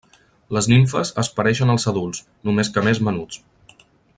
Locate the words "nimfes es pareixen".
0.71-1.73